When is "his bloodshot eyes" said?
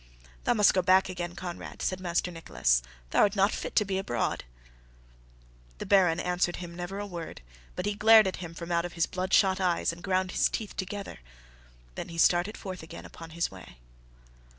8.93-9.93